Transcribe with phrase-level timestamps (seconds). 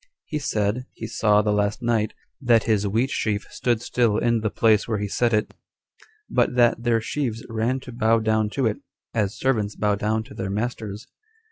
[0.25, 4.49] He said, he saw the last night, that his wheat sheaf stood still in the
[4.49, 5.53] place where he set it,
[6.27, 8.77] but that their sheaves ran to bow down to it,
[9.13, 11.05] as servants bow down to their masters.